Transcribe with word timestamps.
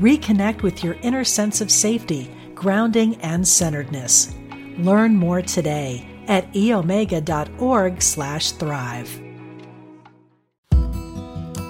Reconnect 0.00 0.62
with 0.62 0.82
your 0.82 0.94
inner 1.02 1.24
sense 1.24 1.60
of 1.60 1.70
safety, 1.70 2.28
grounding, 2.54 3.16
and 3.16 3.46
centeredness. 3.46 4.34
Learn 4.78 5.14
more 5.14 5.40
today 5.40 6.04
at 6.26 6.52
eomega.org/thrive. 6.52 9.20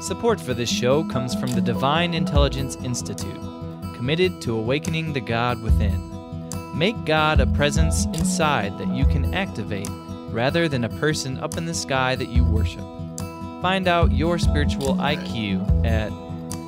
Support 0.02 0.40
for 0.40 0.54
this 0.54 0.70
show 0.70 1.04
comes 1.08 1.34
from 1.34 1.52
the 1.52 1.60
Divine 1.60 2.14
Intelligence 2.14 2.76
Institute, 2.76 3.40
committed 3.94 4.40
to 4.42 4.56
awakening 4.56 5.12
the 5.12 5.20
God 5.20 5.62
within. 5.62 6.00
Make 6.74 7.04
God 7.04 7.40
a 7.40 7.46
presence 7.46 8.06
inside 8.06 8.78
that 8.78 8.88
you 8.88 9.04
can 9.06 9.34
activate 9.34 9.88
rather 10.30 10.68
than 10.68 10.84
a 10.84 10.88
person 10.88 11.38
up 11.38 11.56
in 11.56 11.66
the 11.66 11.74
sky 11.74 12.16
that 12.16 12.28
you 12.28 12.44
worship. 12.44 12.84
Find 13.62 13.86
out 13.86 14.12
your 14.12 14.38
spiritual 14.38 14.96
IQ 14.96 15.86
at 15.86 16.10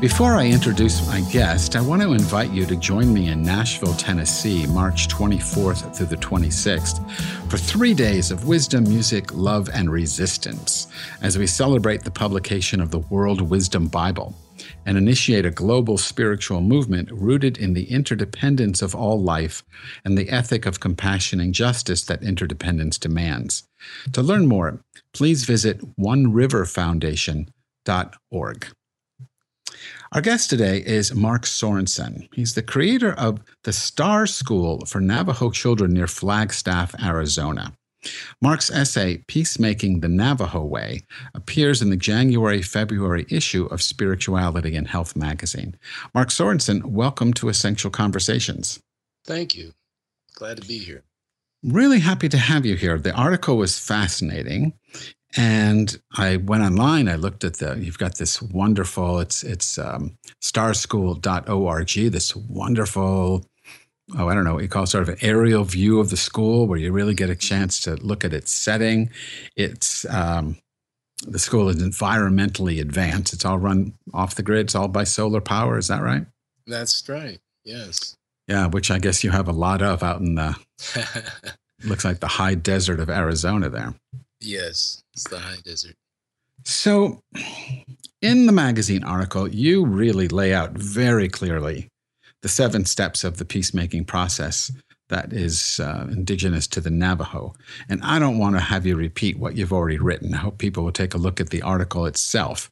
Before 0.00 0.34
I 0.34 0.46
introduce 0.46 1.06
my 1.08 1.20
guest, 1.32 1.74
I 1.74 1.80
want 1.80 2.02
to 2.02 2.12
invite 2.12 2.52
you 2.52 2.64
to 2.66 2.76
join 2.76 3.12
me 3.12 3.28
in 3.28 3.42
Nashville, 3.42 3.94
Tennessee, 3.94 4.64
March 4.68 5.08
24th 5.08 5.96
through 5.96 6.06
the 6.06 6.16
26th, 6.16 7.10
for 7.50 7.58
three 7.58 7.94
days 7.94 8.30
of 8.30 8.46
wisdom, 8.46 8.84
music, 8.84 9.34
love, 9.34 9.68
and 9.74 9.90
resistance 9.90 10.86
as 11.20 11.36
we 11.36 11.48
celebrate 11.48 12.04
the 12.04 12.10
publication 12.10 12.80
of 12.80 12.92
the 12.92 13.00
World 13.00 13.40
Wisdom 13.40 13.88
Bible 13.88 14.34
and 14.88 14.96
initiate 14.96 15.44
a 15.44 15.50
global 15.50 15.98
spiritual 15.98 16.62
movement 16.62 17.10
rooted 17.12 17.58
in 17.58 17.74
the 17.74 17.90
interdependence 17.90 18.80
of 18.80 18.94
all 18.94 19.20
life 19.20 19.62
and 20.02 20.16
the 20.16 20.30
ethic 20.30 20.64
of 20.64 20.80
compassion 20.80 21.40
and 21.40 21.52
justice 21.52 22.04
that 22.04 22.22
interdependence 22.22 22.96
demands. 22.96 23.64
To 24.12 24.22
learn 24.22 24.46
more, 24.46 24.80
please 25.12 25.44
visit 25.44 25.82
oneriverfoundation.org. 25.98 28.66
Our 30.12 30.22
guest 30.22 30.48
today 30.48 30.78
is 30.78 31.14
Mark 31.14 31.42
Sorensen. 31.42 32.26
He's 32.32 32.54
the 32.54 32.62
creator 32.62 33.12
of 33.12 33.40
the 33.64 33.74
Star 33.74 34.26
School 34.26 34.86
for 34.86 35.02
Navajo 35.02 35.50
Children 35.50 35.92
near 35.92 36.06
Flagstaff, 36.06 36.94
Arizona. 37.04 37.74
Mark's 38.40 38.70
essay, 38.70 39.18
Peacemaking 39.26 40.00
the 40.00 40.08
Navajo 40.08 40.64
Way, 40.64 41.02
appears 41.34 41.82
in 41.82 41.90
the 41.90 41.96
January 41.96 42.62
February 42.62 43.26
issue 43.28 43.66
of 43.66 43.82
Spirituality 43.82 44.76
and 44.76 44.88
Health 44.88 45.16
magazine. 45.16 45.76
Mark 46.14 46.28
Sorensen, 46.28 46.84
welcome 46.84 47.32
to 47.34 47.48
Essential 47.48 47.90
Conversations. 47.90 48.80
Thank 49.24 49.54
you. 49.54 49.72
Glad 50.34 50.60
to 50.60 50.68
be 50.68 50.78
here. 50.78 51.04
Really 51.62 51.98
happy 51.98 52.28
to 52.28 52.38
have 52.38 52.64
you 52.64 52.76
here. 52.76 52.98
The 52.98 53.12
article 53.12 53.56
was 53.56 53.78
fascinating. 53.78 54.74
And 55.36 56.00
I 56.16 56.36
went 56.36 56.62
online. 56.62 57.08
I 57.08 57.16
looked 57.16 57.44
at 57.44 57.58
the. 57.58 57.78
You've 57.78 57.98
got 57.98 58.16
this 58.16 58.40
wonderful. 58.40 59.18
It's 59.20 59.42
it's 59.42 59.76
um, 59.76 60.16
starschool.org. 60.42 62.12
This 62.12 62.34
wonderful 62.34 63.44
oh, 64.16 64.28
I 64.28 64.34
don't 64.34 64.44
know 64.44 64.54
what 64.54 64.62
you 64.62 64.68
call 64.68 64.84
it, 64.84 64.88
sort 64.88 65.02
of 65.02 65.08
an 65.08 65.18
aerial 65.20 65.64
view 65.64 66.00
of 66.00 66.10
the 66.10 66.16
school 66.16 66.66
where 66.66 66.78
you 66.78 66.92
really 66.92 67.14
get 67.14 67.30
a 67.30 67.36
chance 67.36 67.80
to 67.80 67.96
look 67.96 68.24
at 68.24 68.32
its 68.32 68.52
setting. 68.52 69.10
It's 69.56 70.06
um, 70.06 70.56
the 71.26 71.38
school 71.38 71.68
is 71.68 71.82
environmentally 71.82 72.80
advanced. 72.80 73.32
It's 73.32 73.44
all 73.44 73.58
run 73.58 73.92
off 74.14 74.36
the 74.36 74.42
grid. 74.42 74.66
It's 74.66 74.74
all 74.74 74.88
by 74.88 75.04
solar 75.04 75.40
power. 75.40 75.78
Is 75.78 75.88
that 75.88 76.02
right? 76.02 76.24
That's 76.66 77.06
right. 77.08 77.38
Yes. 77.64 78.16
Yeah, 78.46 78.66
which 78.66 78.90
I 78.90 78.98
guess 78.98 79.22
you 79.22 79.30
have 79.30 79.48
a 79.48 79.52
lot 79.52 79.82
of 79.82 80.02
out 80.02 80.20
in 80.20 80.36
the 80.36 80.56
looks 81.84 82.04
like 82.04 82.20
the 82.20 82.28
high 82.28 82.54
desert 82.54 83.00
of 83.00 83.10
Arizona 83.10 83.68
there. 83.68 83.94
Yes, 84.40 85.02
it's 85.12 85.28
the 85.28 85.38
high 85.38 85.58
desert. 85.64 85.96
So, 86.64 87.22
in 88.22 88.46
the 88.46 88.52
magazine 88.52 89.04
article, 89.04 89.48
you 89.48 89.84
really 89.84 90.28
lay 90.28 90.54
out 90.54 90.72
very 90.72 91.28
clearly 91.28 91.88
the 92.42 92.48
seven 92.48 92.84
steps 92.84 93.24
of 93.24 93.36
the 93.38 93.44
peacemaking 93.44 94.04
process 94.04 94.70
that 95.08 95.32
is 95.32 95.80
uh, 95.80 96.06
indigenous 96.10 96.66
to 96.66 96.80
the 96.80 96.90
Navajo. 96.90 97.54
And 97.88 98.02
I 98.02 98.18
don't 98.18 98.38
want 98.38 98.56
to 98.56 98.60
have 98.60 98.84
you 98.84 98.94
repeat 98.94 99.38
what 99.38 99.56
you've 99.56 99.72
already 99.72 99.98
written. 99.98 100.34
I 100.34 100.38
hope 100.38 100.58
people 100.58 100.84
will 100.84 100.92
take 100.92 101.14
a 101.14 101.18
look 101.18 101.40
at 101.40 101.48
the 101.48 101.62
article 101.62 102.04
itself. 102.04 102.70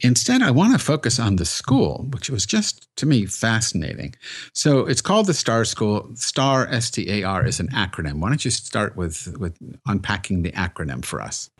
Instead, 0.00 0.42
I 0.42 0.50
want 0.50 0.72
to 0.72 0.78
focus 0.78 1.18
on 1.20 1.36
the 1.36 1.44
school, 1.44 2.06
which 2.10 2.30
was 2.30 2.46
just 2.46 2.88
to 2.96 3.06
me 3.06 3.26
fascinating. 3.26 4.14
So 4.54 4.86
it's 4.86 5.02
called 5.02 5.26
the 5.26 5.34
STAR 5.34 5.66
School. 5.66 6.10
STAR, 6.14 6.66
S 6.68 6.90
T 6.90 7.10
A 7.10 7.22
R, 7.22 7.44
is 7.44 7.60
an 7.60 7.68
acronym. 7.68 8.14
Why 8.14 8.30
don't 8.30 8.44
you 8.44 8.50
start 8.50 8.96
with, 8.96 9.36
with 9.38 9.56
unpacking 9.86 10.42
the 10.42 10.52
acronym 10.52 11.04
for 11.04 11.20
us? 11.20 11.50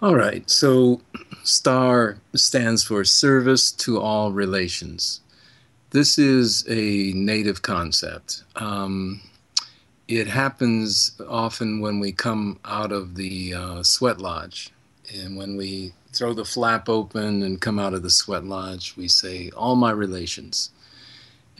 All 0.00 0.14
right. 0.14 0.48
So 0.48 1.00
STAR 1.42 2.18
stands 2.34 2.84
for 2.84 3.04
Service 3.04 3.72
to 3.72 4.00
All 4.00 4.32
Relations. 4.32 5.20
This 5.94 6.18
is 6.18 6.64
a 6.68 7.12
native 7.14 7.62
concept. 7.62 8.42
Um, 8.56 9.20
it 10.08 10.26
happens 10.26 11.12
often 11.28 11.78
when 11.78 12.00
we 12.00 12.10
come 12.10 12.58
out 12.64 12.90
of 12.90 13.14
the 13.14 13.54
uh, 13.54 13.82
sweat 13.84 14.18
lodge. 14.20 14.72
And 15.14 15.36
when 15.36 15.56
we 15.56 15.92
throw 16.12 16.34
the 16.34 16.44
flap 16.44 16.88
open 16.88 17.44
and 17.44 17.60
come 17.60 17.78
out 17.78 17.94
of 17.94 18.02
the 18.02 18.10
sweat 18.10 18.42
lodge, 18.42 18.96
we 18.96 19.06
say, 19.06 19.50
All 19.50 19.76
my 19.76 19.92
relations. 19.92 20.70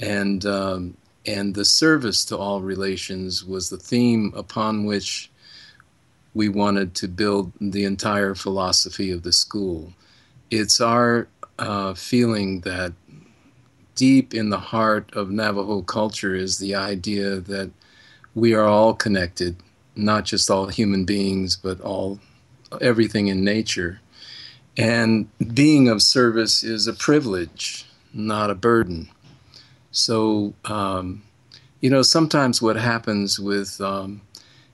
And, 0.00 0.44
um, 0.44 0.96
and 1.24 1.54
the 1.54 1.64
service 1.64 2.24
to 2.24 2.36
all 2.36 2.60
relations 2.60 3.44
was 3.44 3.70
the 3.70 3.76
theme 3.76 4.32
upon 4.34 4.84
which 4.84 5.30
we 6.34 6.48
wanted 6.48 6.96
to 6.96 7.06
build 7.06 7.52
the 7.60 7.84
entire 7.84 8.34
philosophy 8.34 9.12
of 9.12 9.22
the 9.22 9.32
school. 9.32 9.92
It's 10.50 10.80
our 10.80 11.28
uh, 11.56 11.94
feeling 11.94 12.62
that 12.62 12.94
deep 13.94 14.34
in 14.34 14.50
the 14.50 14.59
heart 14.59 15.12
of 15.15 15.31
Navajo 15.31 15.82
culture 15.82 16.34
is 16.34 16.59
the 16.59 16.75
idea 16.75 17.41
that 17.41 17.71
we 18.34 18.55
are 18.55 18.65
all 18.65 18.94
connected, 18.94 19.56
not 19.97 20.25
just 20.25 20.50
all 20.50 20.66
human 20.66 21.05
beings, 21.05 21.56
but 21.56 21.81
all 21.81 22.19
everything 22.81 23.28
in 23.28 23.44
nature. 23.44 24.00
And 24.77 25.28
being 25.55 25.88
of 25.88 26.03
service 26.03 26.65
is 26.65 26.87
a 26.87 26.93
privilege, 26.93 27.87
not 28.12 28.50
a 28.50 28.55
burden. 28.55 29.09
So, 29.93 30.55
um, 30.65 31.22
you 31.81 31.91
know, 31.91 32.03
sometimes 32.03 32.61
what 32.61 32.76
happens 32.76 33.38
with 33.38 33.81
um, 33.81 34.22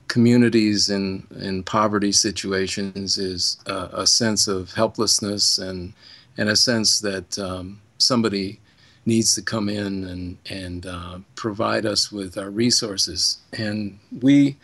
communities 0.08 0.88
in, 0.88 1.26
in 1.38 1.62
poverty 1.62 2.12
situations 2.12 3.18
is 3.18 3.58
a 3.66 4.06
sense 4.06 4.48
of 4.48 4.72
helplessness 4.72 5.58
and, 5.58 5.92
and 6.38 6.48
a 6.48 6.56
sense 6.56 7.00
that 7.00 7.38
um, 7.38 7.80
somebody 7.98 8.58
needs 9.06 9.34
to 9.34 9.42
come 9.42 9.68
in 9.68 10.04
and 10.04 10.38
and 10.48 10.86
uh, 10.86 11.18
provide 11.34 11.86
us 11.86 12.12
with 12.12 12.36
our 12.36 12.50
resources. 12.50 13.38
And 13.52 13.98
we 14.20 14.56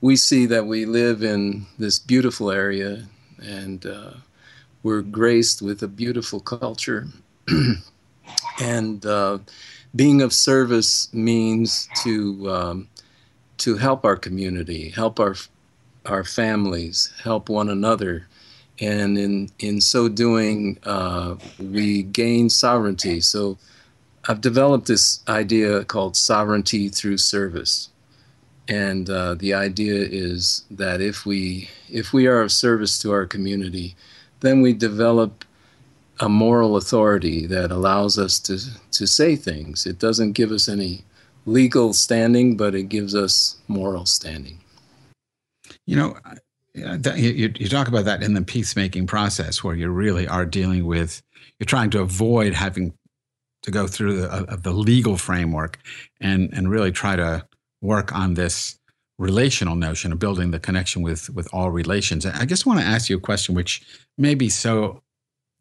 we 0.00 0.16
see 0.16 0.46
that 0.46 0.66
we 0.66 0.84
live 0.84 1.22
in 1.22 1.66
this 1.78 1.98
beautiful 1.98 2.50
area, 2.50 3.06
and 3.42 3.86
uh, 3.86 4.10
we're 4.82 5.02
graced 5.02 5.62
with 5.62 5.82
a 5.82 5.88
beautiful 5.88 6.40
culture. 6.40 7.06
and 8.60 9.04
uh, 9.06 9.38
being 9.96 10.22
of 10.22 10.32
service 10.32 11.12
means 11.12 11.88
to 12.02 12.50
um, 12.50 12.88
to 13.58 13.76
help 13.76 14.04
our 14.04 14.16
community, 14.16 14.90
help 14.90 15.20
our 15.20 15.34
our 16.06 16.24
families, 16.24 17.12
help 17.22 17.48
one 17.48 17.70
another, 17.70 18.26
and 18.80 19.16
in 19.16 19.48
in 19.58 19.80
so 19.80 20.08
doing, 20.08 20.78
uh, 20.84 21.36
we 21.58 22.02
gain 22.02 22.50
sovereignty. 22.50 23.20
So 23.20 23.58
I've 24.28 24.40
developed 24.40 24.86
this 24.86 25.20
idea 25.28 25.84
called 25.84 26.16
sovereignty 26.16 26.88
through 26.88 27.18
service, 27.18 27.90
and 28.68 29.08
uh, 29.08 29.34
the 29.34 29.54
idea 29.54 29.94
is 29.94 30.64
that 30.70 31.00
if 31.00 31.24
we 31.24 31.68
if 31.88 32.12
we 32.12 32.26
are 32.26 32.40
of 32.40 32.50
service 32.50 32.98
to 33.00 33.12
our 33.12 33.26
community, 33.26 33.96
then 34.40 34.60
we 34.60 34.72
develop 34.72 35.44
a 36.20 36.28
moral 36.28 36.76
authority 36.76 37.46
that 37.46 37.70
allows 37.70 38.18
us 38.18 38.38
to 38.40 38.58
to 38.92 39.06
say 39.06 39.36
things. 39.36 39.86
It 39.86 39.98
doesn't 39.98 40.32
give 40.32 40.50
us 40.50 40.68
any 40.68 41.04
legal 41.46 41.92
standing, 41.92 42.56
but 42.56 42.74
it 42.74 42.84
gives 42.88 43.14
us 43.14 43.56
moral 43.68 44.06
standing. 44.06 44.60
You 45.86 45.96
know, 45.96 46.16
you, 46.74 47.52
you 47.56 47.68
talk 47.68 47.88
about 47.88 48.04
that 48.04 48.22
in 48.22 48.34
the 48.34 48.42
peacemaking 48.42 49.06
process 49.06 49.62
where 49.62 49.74
you 49.74 49.88
really 49.90 50.26
are 50.26 50.44
dealing 50.44 50.86
with, 50.86 51.22
you're 51.58 51.66
trying 51.66 51.90
to 51.90 52.00
avoid 52.00 52.52
having 52.52 52.92
to 53.62 53.70
go 53.70 53.86
through 53.86 54.20
the, 54.20 54.30
uh, 54.30 54.56
the 54.56 54.72
legal 54.72 55.16
framework 55.16 55.78
and, 56.20 56.52
and 56.52 56.70
really 56.70 56.92
try 56.92 57.16
to 57.16 57.46
work 57.80 58.14
on 58.14 58.34
this 58.34 58.78
relational 59.18 59.76
notion 59.76 60.12
of 60.12 60.18
building 60.18 60.50
the 60.50 60.58
connection 60.58 61.02
with 61.02 61.30
with 61.30 61.48
all 61.52 61.70
relations. 61.70 62.26
I 62.26 62.44
just 62.44 62.66
want 62.66 62.80
to 62.80 62.86
ask 62.86 63.08
you 63.08 63.16
a 63.16 63.20
question 63.20 63.54
which 63.54 63.82
may 64.18 64.34
be 64.34 64.48
so 64.48 65.02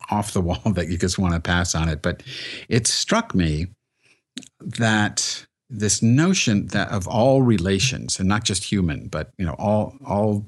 off 0.10 0.33
the 0.33 0.42
wall 0.48 0.62
that 0.74 0.88
you 0.88 0.98
just 0.98 1.19
want 1.19 1.33
to 1.33 1.39
pass 1.39 1.75
on 1.75 1.89
it, 1.89 2.01
but 2.01 2.24
it 2.69 2.88
struck 2.88 3.36
me 3.36 3.68
that 4.60 5.45
this 5.69 6.01
notion 6.01 6.68
that 6.68 6.89
of 6.89 7.07
all 7.07 7.42
relations 7.42 8.19
and 8.19 8.27
not 8.27 8.44
just 8.44 8.63
human, 8.63 9.07
but 9.07 9.31
you 9.38 9.45
know 9.45 9.56
all 9.60 9.95
all 10.06 10.45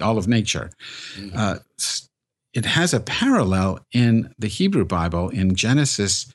all 0.00 0.18
of 0.18 0.28
nature, 0.28 0.70
mm-hmm. 1.16 1.36
uh, 1.36 1.56
it 2.54 2.64
has 2.66 2.92
a 2.92 3.00
parallel 3.00 3.80
in 3.92 4.34
the 4.38 4.48
Hebrew 4.48 4.84
Bible 4.84 5.28
in 5.30 5.54
Genesis 5.54 6.32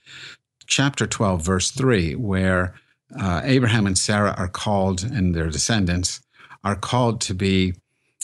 chapter 0.65 1.07
12 1.07 1.41
verse 1.41 1.71
3 1.71 2.15
where 2.15 2.73
uh, 3.15 3.41
Abraham 3.43 3.87
and 3.87 3.97
Sarah 3.97 4.35
are 4.37 4.47
called, 4.47 5.03
and 5.03 5.33
their 5.33 5.49
descendants 5.49 6.21
are 6.63 6.75
called 6.75 7.21
to 7.21 7.33
be 7.33 7.73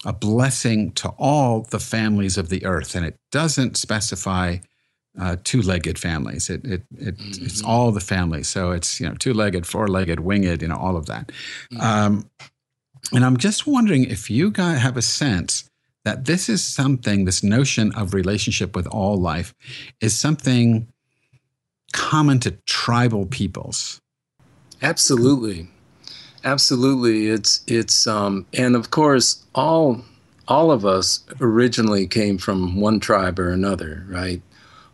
a 0.06 0.12
blessing 0.12 0.92
to 0.94 1.10
all 1.18 1.62
the 1.62 1.80
families 1.80 2.38
of 2.38 2.50
the 2.50 2.66
earth. 2.66 2.96
And 2.96 3.06
it 3.06 3.18
doesn't 3.32 3.78
specify 3.78 4.58
uh, 5.20 5.38
two-legged 5.44 5.98
families. 5.98 6.50
It, 6.50 6.66
it, 6.66 6.84
it 6.98 7.18
mm-hmm. 7.18 7.46
it's 7.46 7.64
all 7.64 7.92
the 7.92 8.02
families. 8.02 8.50
So 8.50 8.72
it's 8.72 9.00
you 9.00 9.08
know 9.08 9.16
two-legged, 9.16 9.66
four-legged, 9.66 10.20
winged, 10.20 10.62
you 10.62 10.68
know 10.68 10.76
all 10.76 10.98
of 10.98 11.06
that. 11.06 11.32
Mm-hmm. 11.72 11.82
Um, 11.82 12.30
and 13.14 13.24
I'm 13.24 13.38
just 13.38 13.68
wondering 13.68 14.06
if 14.06 14.30
you 14.30 14.52
guys 14.52 14.82
have 14.82 14.98
a 14.98 15.02
sense 15.02 15.70
that 16.04 16.26
this 16.26 16.50
is 16.50 16.64
something, 16.64 17.26
this 17.26 17.44
notion 17.44 17.94
of 17.94 18.14
relationship 18.14 18.76
with 18.76 18.88
all 18.88 19.16
life, 19.18 19.54
is 20.02 20.18
something 20.18 20.88
common 21.94 22.40
to 22.40 22.52
tribal 22.66 23.26
peoples. 23.26 24.02
Absolutely, 24.82 25.68
absolutely. 26.44 27.28
It's 27.28 27.64
it's 27.68 28.06
um, 28.08 28.46
and 28.54 28.76
of 28.76 28.92
course 28.92 29.46
all 29.56 30.04
all 30.48 30.72
of 30.72 30.86
us 30.86 31.24
originally 31.40 32.06
came 32.06 32.38
from 32.38 32.82
one 32.82 33.00
tribe 33.00 33.40
or 33.40 33.52
another, 33.52 34.06
right? 34.10 34.42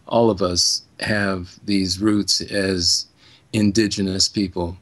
All 0.07 0.29
of 0.29 0.41
us 0.41 0.83
have 0.99 1.59
these 1.65 1.99
roots 1.99 2.41
as 2.41 3.07
indigenous 3.53 4.27
people. 4.27 4.77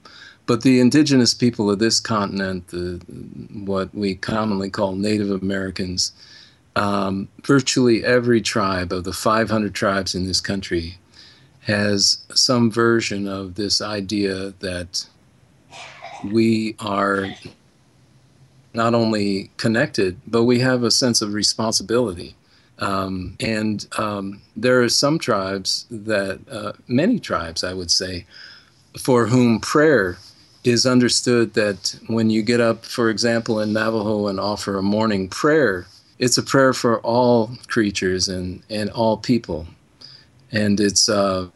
But 0.48 0.62
the 0.62 0.80
indigenous 0.80 1.34
people 1.34 1.70
of 1.70 1.80
this 1.80 2.00
continent, 2.00 2.70
the, 2.70 3.02
what 3.66 3.94
we 3.94 4.16
commonly 4.16 4.70
call 4.70 4.96
Native 4.96 5.30
Americans, 5.30 6.14
um, 6.76 7.28
virtually 7.44 8.04
every 8.04 8.42
tribe 8.42 8.94
of 8.94 9.04
the 9.04 9.12
500 9.12 9.76
tribes 9.76 10.16
in 10.16 10.26
this 10.26 10.40
country 10.40 10.98
has 11.62 12.20
some 12.34 12.72
version 12.72 13.28
of 13.28 13.56
this 13.56 13.82
idea 13.82 14.54
that 14.60 15.06
we 16.24 16.76
are 16.80 17.28
not 18.74 18.94
only 18.94 19.52
connected, 19.58 20.18
but 20.26 20.44
we 20.44 20.60
have 20.60 20.84
a 20.84 20.92
sense 20.92 21.22
of 21.22 21.34
responsibility. 21.34 22.36
Um, 22.80 23.36
and 23.42 23.86
um, 23.98 24.42
there 24.56 24.82
are 24.82 24.88
some 24.88 25.20
tribes 25.20 25.86
that, 25.92 26.40
uh, 26.50 26.74
many 26.88 27.20
tribes, 27.20 27.66
I 27.66 27.74
would 27.74 27.92
say, 27.92 28.26
for 28.98 29.28
whom 29.28 29.60
prayer 29.60 30.18
is 30.68 30.86
understood 30.86 31.54
that 31.54 32.00
when 32.08 32.30
you 32.30 32.42
get 32.42 32.60
up, 32.60 32.86
for 32.86 33.10
example, 33.10 33.60
in 33.60 33.74
Navajo 33.74 34.28
and 34.28 34.40
offer 34.40 34.78
a 34.78 34.82
morning 34.84 35.30
prayer, 35.30 35.88
it's 36.20 36.38
a 36.38 36.44
prayer 36.44 36.74
for 36.74 37.00
all 37.02 37.52
creatures 37.68 38.28
and, 38.28 38.64
and 38.70 38.90
all 38.92 39.18
people. 39.18 39.68
And 40.52 40.80
it's 40.80 41.10
uh, 41.10 41.50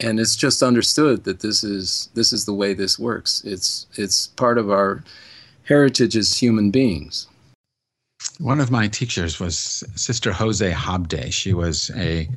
and 0.00 0.20
it's 0.20 0.36
just 0.36 0.62
understood 0.62 1.24
that 1.24 1.40
this 1.40 1.64
is 1.64 2.08
this 2.14 2.32
is 2.32 2.44
the 2.44 2.54
way 2.54 2.72
this 2.74 2.98
works. 2.98 3.42
It's 3.44 3.86
it's 3.96 4.28
part 4.28 4.58
of 4.58 4.70
our 4.70 5.02
heritage 5.64 6.16
as 6.16 6.38
human 6.38 6.70
beings. 6.70 7.26
One 8.38 8.60
of 8.60 8.70
my 8.70 8.88
teachers 8.88 9.40
was 9.40 9.84
Sister 9.96 10.32
Jose 10.32 10.70
Hobday. 10.70 11.32
She 11.32 11.52
was 11.52 11.90
a 11.96 12.28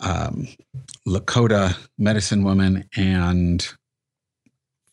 um, 0.00 0.46
Lakota 1.06 1.76
medicine 1.98 2.44
woman 2.44 2.88
and 2.96 3.68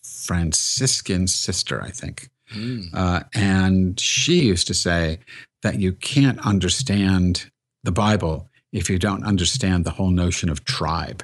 Franciscan 0.10 1.28
sister, 1.28 1.82
I 1.82 1.92
think. 1.92 2.30
Mm. 2.54 2.90
Uh, 2.94 3.24
and 3.34 4.00
she 4.00 4.42
used 4.42 4.68
to 4.68 4.74
say 4.74 5.20
that 5.62 5.80
you 5.80 5.94
can't 5.94 6.40
understand 6.46 7.50
the 7.84 7.92
Bible 7.92 8.50
if 8.72 8.90
you 8.90 9.00
don't 9.00 9.24
understand 9.24 9.86
the 9.86 9.92
whole 9.92 10.12
notion 10.12 10.50
of 10.50 10.66
tribe 10.66 11.24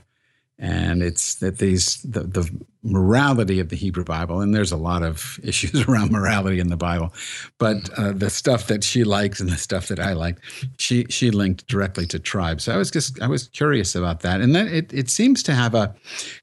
and 0.57 1.04
it's 1.04 1.36
that 1.36 1.57
these 1.57 2.02
the, 2.04 2.22
the 2.22 2.50
morality 2.81 3.60
of 3.60 3.69
the 3.69 3.75
Hebrew 3.75 4.06
Bible, 4.06 4.40
and 4.40 4.56
there's 4.56 4.72
a 4.72 4.78
lot 4.78 5.04
of 5.04 5.40
issues 5.44 5.88
around 5.88 6.12
morality 6.12 6.60
in 6.60 6.69
the 6.69 6.78
Bible, 6.78 7.13
but 7.57 7.90
uh, 7.98 8.13
the 8.13 8.30
stuff 8.30 8.68
that 8.68 8.84
she 8.84 9.04
liked 9.04 9.40
and 9.40 9.50
the 9.50 9.57
stuff 9.57 9.88
that 9.90 10.00
I 10.00 10.13
liked, 10.13 10.42
she 10.78 11.06
she 11.10 11.31
linked 11.31 11.68
directly 11.68 12.06
to 12.07 12.19
tribes. 12.19 12.63
So 12.63 12.74
I 12.74 12.78
was 12.78 12.90
just 12.90 13.22
I 13.22 13.28
was 13.28 13.50
curious 13.50 13.96
about 13.96 14.22
that, 14.22 14.40
and 14.42 14.56
then 14.56 14.68
it 14.68 14.94
it 14.94 15.10
seems 15.10 15.44
to 15.44 15.54
have 15.54 15.75
a 15.75 15.94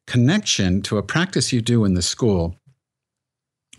connection 0.07 0.83
to 0.83 0.99
a 0.99 1.03
practice 1.03 1.53
you 1.53 1.63
do 1.63 1.85
in 1.85 1.95
the 1.95 2.03
school, 2.03 2.57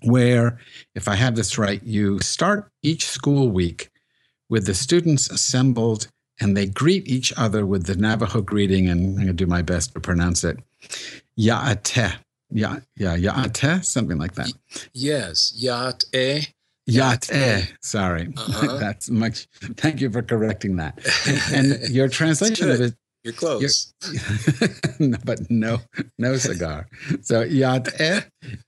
where 0.02 0.60
if 0.96 1.08
I 1.08 1.16
have 1.16 1.36
this 1.36 1.58
right, 1.60 1.84
you 1.84 2.20
start 2.20 2.72
each 2.82 3.06
school 3.06 3.50
week 3.50 3.92
with 4.50 4.66
the 4.66 4.74
students 4.74 5.30
assembled 5.30 6.08
and 6.40 6.58
they 6.58 6.66
greet 6.66 7.08
each 7.08 7.34
other 7.38 7.66
with 7.66 7.86
the 7.86 7.96
Navajo 7.96 8.42
greeting, 8.42 8.90
and 8.90 9.06
I'm 9.06 9.16
going 9.16 9.28
to 9.28 9.34
do 9.34 9.46
my 9.46 9.62
best 9.62 9.94
to 9.94 10.00
pronounce 10.00 10.44
it. 10.44 10.60
Ya'ate. 11.38 12.16
Ya, 12.52 12.78
yeah, 12.96 13.18
ya'ate, 13.18 13.84
something 13.84 14.20
like 14.20 14.36
that. 14.36 14.52
Yes, 14.94 15.54
ya'ate. 15.60 16.54
Ya'ate. 16.88 17.74
Sorry. 17.82 18.32
Uh-huh. 18.36 18.78
That's 18.80 19.10
much. 19.10 19.48
Thank 19.78 20.02
you 20.02 20.10
for 20.12 20.22
correcting 20.22 20.76
that. 20.76 21.00
And 21.52 21.90
your 21.90 22.08
translation 22.10 22.70
of 22.70 22.82
it. 22.82 22.94
You're 23.24 23.34
close. 23.34 23.94
You're, 25.00 25.18
but 25.26 25.50
no, 25.50 25.80
no 26.20 26.36
cigar. 26.36 26.88
So 27.22 27.46
ya'ate. 27.46 28.26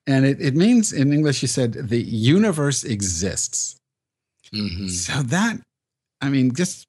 And 0.08 0.26
it, 0.26 0.40
it 0.40 0.56
means 0.56 0.94
in 0.94 1.12
English, 1.12 1.42
you 1.42 1.48
said 1.48 1.74
the 1.74 2.02
universe 2.02 2.84
exists. 2.86 3.76
Mm-hmm. 4.54 4.88
So 4.88 5.22
that, 5.24 5.60
I 6.22 6.30
mean, 6.30 6.54
just 6.56 6.88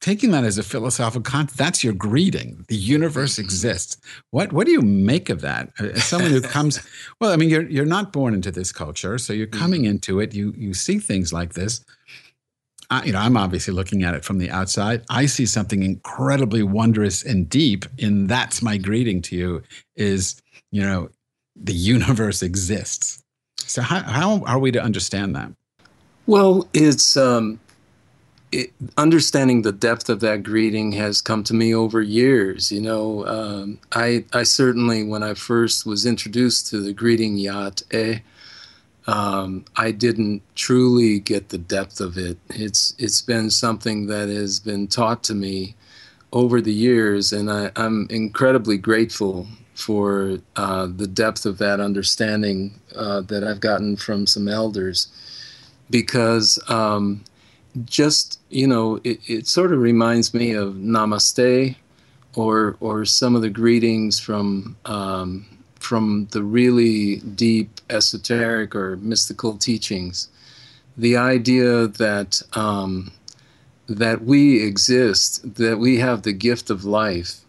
taking 0.00 0.30
that 0.30 0.44
as 0.44 0.58
a 0.58 0.62
philosophical 0.62 1.22
concept, 1.22 1.58
that's 1.58 1.84
your 1.84 1.92
greeting. 1.92 2.64
The 2.68 2.76
universe 2.76 3.34
mm-hmm. 3.34 3.44
exists. 3.44 3.96
What 4.30 4.52
what 4.52 4.66
do 4.66 4.72
you 4.72 4.82
make 4.82 5.30
of 5.30 5.40
that? 5.42 5.70
Uh, 5.78 5.86
as 5.86 6.04
someone 6.04 6.30
who 6.30 6.40
comes, 6.40 6.80
well, 7.20 7.32
I 7.32 7.36
mean, 7.36 7.50
you're 7.50 7.68
you're 7.68 7.84
not 7.84 8.12
born 8.12 8.34
into 8.34 8.50
this 8.50 8.72
culture, 8.72 9.18
so 9.18 9.32
you're 9.32 9.46
coming 9.46 9.82
mm-hmm. 9.82 9.90
into 9.90 10.20
it. 10.20 10.34
You 10.34 10.54
you 10.56 10.74
see 10.74 10.98
things 10.98 11.32
like 11.32 11.54
this. 11.54 11.84
I, 12.92 13.04
you 13.04 13.12
know, 13.12 13.20
I'm 13.20 13.36
obviously 13.36 13.72
looking 13.72 14.02
at 14.02 14.14
it 14.14 14.24
from 14.24 14.38
the 14.38 14.50
outside. 14.50 15.04
I 15.08 15.26
see 15.26 15.46
something 15.46 15.84
incredibly 15.84 16.64
wondrous 16.64 17.22
and 17.22 17.48
deep, 17.48 17.84
and 18.00 18.28
that's 18.28 18.62
my 18.62 18.76
greeting 18.76 19.22
to 19.22 19.36
you. 19.36 19.62
Is 19.96 20.40
you 20.72 20.82
know, 20.82 21.10
the 21.56 21.74
universe 21.74 22.42
exists. 22.42 23.22
So 23.58 23.82
how 23.82 24.02
how 24.02 24.42
are 24.44 24.58
we 24.58 24.72
to 24.72 24.82
understand 24.82 25.36
that? 25.36 25.52
Well, 26.26 26.68
it's 26.72 27.16
um, 27.16 27.58
it, 28.52 28.72
understanding 28.96 29.62
the 29.62 29.72
depth 29.72 30.08
of 30.08 30.20
that 30.20 30.42
greeting 30.42 30.92
has 30.92 31.22
come 31.22 31.44
to 31.44 31.54
me 31.54 31.74
over 31.74 32.02
years. 32.02 32.72
You 32.72 32.80
know, 32.80 33.26
um, 33.26 33.78
I 33.92 34.24
I 34.32 34.42
certainly 34.42 35.02
when 35.04 35.22
I 35.22 35.34
first 35.34 35.86
was 35.86 36.06
introduced 36.06 36.66
to 36.68 36.80
the 36.80 36.92
greeting 36.92 37.36
yacht 37.36 37.82
eh, 37.90 38.20
um, 39.06 39.64
I 39.76 39.90
didn't 39.90 40.42
truly 40.54 41.18
get 41.18 41.48
the 41.48 41.58
depth 41.58 42.00
of 42.00 42.16
it. 42.16 42.38
It's 42.50 42.94
it's 42.98 43.22
been 43.22 43.50
something 43.50 44.06
that 44.06 44.28
has 44.28 44.60
been 44.60 44.86
taught 44.88 45.24
to 45.24 45.34
me 45.34 45.74
over 46.32 46.60
the 46.60 46.72
years, 46.72 47.32
and 47.32 47.50
I, 47.50 47.70
am 47.76 48.06
incredibly 48.10 48.78
grateful 48.78 49.48
for 49.74 50.38
uh, 50.56 50.86
the 50.94 51.06
depth 51.06 51.46
of 51.46 51.58
that 51.58 51.80
understanding 51.80 52.78
uh, 52.94 53.22
that 53.22 53.42
I've 53.42 53.60
gotten 53.60 53.96
from 53.96 54.26
some 54.26 54.48
elders, 54.48 55.08
because. 55.88 56.58
Um, 56.68 57.24
just 57.84 58.40
you 58.50 58.66
know, 58.66 59.00
it, 59.04 59.20
it 59.28 59.46
sort 59.46 59.72
of 59.72 59.80
reminds 59.80 60.34
me 60.34 60.52
of 60.52 60.74
Namaste, 60.74 61.76
or 62.34 62.76
or 62.80 63.04
some 63.04 63.36
of 63.36 63.42
the 63.42 63.50
greetings 63.50 64.18
from 64.20 64.76
um, 64.84 65.46
from 65.76 66.28
the 66.32 66.42
really 66.42 67.16
deep 67.16 67.80
esoteric 67.88 68.74
or 68.74 68.96
mystical 68.96 69.56
teachings. 69.56 70.28
The 70.96 71.16
idea 71.16 71.86
that 71.86 72.42
um, 72.54 73.12
that 73.88 74.22
we 74.24 74.62
exist, 74.62 75.56
that 75.56 75.78
we 75.78 75.98
have 75.98 76.22
the 76.22 76.32
gift 76.32 76.70
of 76.70 76.84
life, 76.84 77.40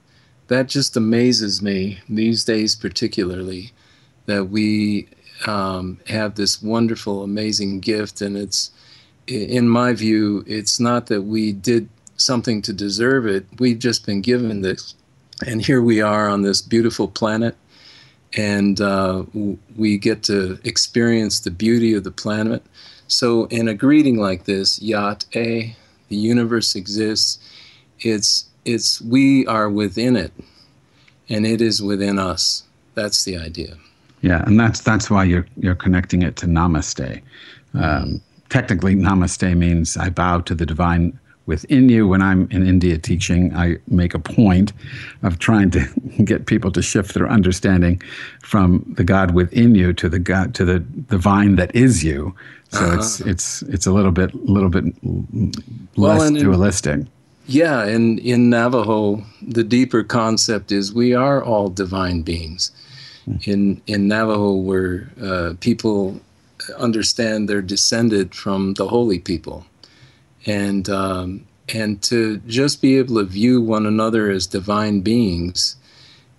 that 0.48 0.68
just 0.68 0.98
amazes 0.98 1.62
me 1.62 2.00
these 2.10 2.44
days, 2.44 2.76
particularly. 2.76 3.72
that 4.26 4.46
we 4.46 5.08
um, 5.46 6.00
have 6.08 6.36
this 6.36 6.62
wonderful, 6.62 7.24
amazing 7.24 7.80
gift, 7.80 8.22
and 8.22 8.38
it's, 8.38 8.72
in 9.28 9.70
my 9.70 9.94
view, 9.94 10.44
it's 10.48 10.80
not 10.80 11.08
that 11.08 11.24
we 11.24 11.54
did 11.54 11.90
something 12.18 12.62
to 12.64 12.74
deserve 12.74 13.26
it. 13.28 13.46
We've 13.60 13.80
just 13.80 14.06
been 14.06 14.22
given 14.22 14.62
this, 14.62 14.96
and 15.46 15.64
here 15.64 15.82
we 15.82 16.02
are 16.02 16.28
on 16.28 16.42
this 16.42 16.62
beautiful 16.62 17.08
planet, 17.08 17.56
and 18.36 18.80
uh, 18.80 19.24
we 19.76 19.98
get 19.98 20.24
to 20.24 20.60
experience 20.64 21.40
the 21.40 21.52
beauty 21.52 21.94
of 21.94 22.04
the 22.04 22.12
planet. 22.12 22.64
So, 23.08 23.46
in 23.46 23.68
a 23.68 23.74
greeting 23.74 24.18
like 24.18 24.46
this, 24.46 24.82
Yat 24.82 25.26
A, 25.36 25.76
the 26.08 26.16
universe 26.16 26.76
exists. 26.76 27.40
It's 28.00 28.46
it's 28.66 29.02
we 29.02 29.46
are 29.48 29.70
within 29.70 30.16
it, 30.16 30.32
and 31.30 31.46
it 31.46 31.62
is 31.62 31.82
within 31.82 32.20
us. 32.20 32.64
That's 32.96 33.24
the 33.24 33.38
idea. 33.38 33.78
Yeah, 34.22 34.44
and 34.46 34.60
that's 34.60 34.82
that's 34.82 35.10
why 35.10 35.24
you're 35.24 35.48
you're 35.58 35.76
connecting 35.76 36.22
it 36.22 36.36
to 36.38 36.46
Namaste. 36.46 37.22
Um, 37.74 38.22
technically, 38.52 38.96
Namaste 38.96 39.58
means 39.58 39.98
I 39.98 40.10
bow 40.10 40.42
to 40.42 40.54
the 40.54 40.66
divine 40.66 41.18
within 41.48 41.90
you. 41.90 42.08
When 42.08 42.22
I'm 42.22 42.48
in 42.52 42.68
India 42.68 42.98
teaching, 42.98 43.56
I 43.56 43.78
make 43.88 44.14
a 44.14 44.20
point 44.20 44.74
of 45.24 45.40
trying 45.40 45.72
to 45.72 45.88
get 46.24 46.46
people 46.46 46.72
to 46.74 46.82
shift 46.82 47.16
their 47.16 47.28
understanding 47.28 48.02
from 48.42 48.86
the 48.98 49.04
God 49.04 49.34
within 49.34 49.74
you 49.74 49.94
to 49.94 50.10
the 50.10 50.20
God 50.20 50.54
to 50.56 50.66
the 50.66 50.80
divine 50.80 51.56
that 51.56 51.74
is 51.76 52.04
you. 52.04 52.36
So 52.70 52.86
uh-huh. 52.86 52.98
it's 52.98 53.20
it's 53.22 53.62
it's 53.64 53.88
a 53.88 53.92
little 53.92 54.12
bit 54.12 54.36
little 54.36 54.70
bit 54.70 54.86
less 55.96 56.20
well, 56.20 56.32
dualistic. 56.32 56.94
In, 56.94 57.10
yeah, 57.48 57.84
and 57.84 58.20
in 58.20 58.50
Navajo, 58.50 59.26
the 59.42 59.64
deeper 59.64 60.04
concept 60.04 60.72
is 60.72 60.94
we 60.94 61.16
are 61.16 61.44
all 61.44 61.70
divine 61.70 62.22
beings 62.22 62.72
in 63.44 63.82
in 63.88 64.08
Navajo, 64.08 64.54
where 64.54 65.10
uh, 65.22 65.54
people 65.60 66.20
understand 66.78 67.48
they're 67.48 67.62
descended 67.62 68.36
from 68.36 68.74
the 68.76 68.88
holy 68.88 69.20
people, 69.20 69.66
and 70.46 70.90
um, 70.90 71.48
and 71.74 72.02
to 72.04 72.38
just 72.48 72.82
be 72.82 72.98
able 72.98 73.16
to 73.16 73.26
view 73.26 73.62
one 73.62 73.86
another 73.86 74.30
as 74.30 74.48
divine 74.48 75.02
beings 75.02 75.76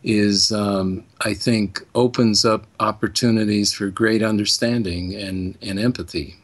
is, 0.02 0.50
um, 0.50 1.04
I 1.20 1.34
think, 1.34 1.86
opens 1.94 2.44
up 2.44 2.66
opportunities 2.80 3.72
for 3.72 3.88
great 3.88 4.22
understanding 4.22 5.14
and 5.14 5.56
and 5.62 5.78
empathy. 5.78 6.36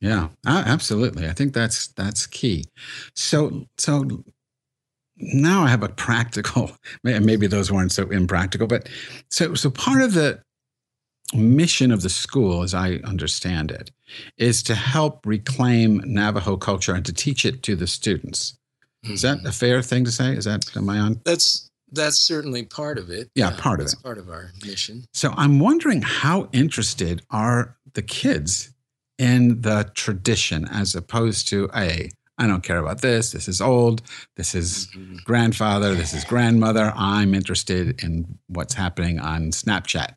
Yeah, 0.00 0.28
absolutely. 0.46 1.28
I 1.28 1.32
think 1.32 1.54
that's 1.54 1.88
that's 1.88 2.26
key. 2.26 2.64
So 3.14 3.66
so 3.78 4.24
now 5.16 5.62
I 5.62 5.68
have 5.68 5.82
a 5.82 5.88
practical, 5.88 6.70
maybe 7.02 7.46
those 7.46 7.70
weren't 7.70 7.92
so 7.92 8.08
impractical, 8.08 8.66
but 8.66 8.88
so, 9.30 9.54
so 9.54 9.70
part 9.70 10.02
of 10.02 10.14
the 10.14 10.40
mission 11.32 11.90
of 11.90 12.02
the 12.02 12.10
school, 12.10 12.62
as 12.62 12.74
I 12.74 12.94
understand 13.04 13.70
it, 13.70 13.90
is 14.36 14.62
to 14.64 14.74
help 14.74 15.24
reclaim 15.26 16.02
Navajo 16.04 16.56
culture 16.56 16.94
and 16.94 17.04
to 17.06 17.12
teach 17.12 17.44
it 17.44 17.62
to 17.64 17.76
the 17.76 17.86
students. 17.86 18.58
Is 19.04 19.22
that 19.22 19.38
mm-hmm. 19.38 19.46
a 19.46 19.52
fair 19.52 19.82
thing 19.82 20.04
to 20.04 20.10
say? 20.10 20.34
Is 20.34 20.44
that, 20.44 20.64
am 20.76 20.88
I 20.88 20.98
on? 20.98 21.20
That's, 21.24 21.70
that's 21.92 22.16
certainly 22.16 22.64
part 22.64 22.98
of 22.98 23.10
it. 23.10 23.30
Yeah, 23.34 23.54
part 23.58 23.80
of 23.80 23.86
it. 23.86 23.94
part 24.02 24.18
of 24.18 24.28
our 24.28 24.50
mission. 24.64 25.04
So 25.12 25.32
I'm 25.36 25.60
wondering 25.60 26.02
how 26.02 26.48
interested 26.52 27.22
are 27.30 27.76
the 27.92 28.02
kids 28.02 28.72
in 29.18 29.60
the 29.60 29.90
tradition 29.94 30.66
as 30.70 30.94
opposed 30.94 31.48
to 31.48 31.68
a 31.74 32.10
I 32.36 32.48
don't 32.48 32.64
care 32.64 32.78
about 32.78 33.00
this. 33.00 33.30
This 33.30 33.46
is 33.46 33.60
old. 33.60 34.02
This 34.36 34.56
is 34.56 34.88
mm-hmm. 34.88 35.18
grandfather. 35.24 35.94
This 35.94 36.12
is 36.12 36.24
grandmother. 36.24 36.92
I'm 36.96 37.32
interested 37.32 38.02
in 38.02 38.38
what's 38.48 38.74
happening 38.74 39.20
on 39.20 39.52
Snapchat. 39.52 40.16